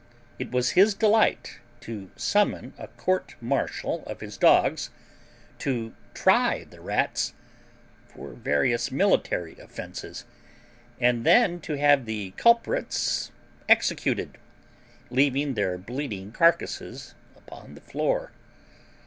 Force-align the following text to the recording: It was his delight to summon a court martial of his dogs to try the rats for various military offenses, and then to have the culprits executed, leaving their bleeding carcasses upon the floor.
It 0.39 0.49
was 0.49 0.71
his 0.71 0.95
delight 0.95 1.59
to 1.81 2.09
summon 2.15 2.73
a 2.79 2.87
court 2.87 3.35
martial 3.39 4.03
of 4.07 4.19
his 4.19 4.35
dogs 4.35 4.89
to 5.59 5.93
try 6.15 6.63
the 6.63 6.81
rats 6.81 7.35
for 8.07 8.33
various 8.33 8.89
military 8.89 9.59
offenses, 9.59 10.25
and 10.99 11.23
then 11.23 11.59
to 11.61 11.77
have 11.77 12.05
the 12.05 12.31
culprits 12.31 13.31
executed, 13.69 14.39
leaving 15.11 15.53
their 15.53 15.77
bleeding 15.77 16.31
carcasses 16.31 17.13
upon 17.37 17.75
the 17.75 17.81
floor. 17.81 18.31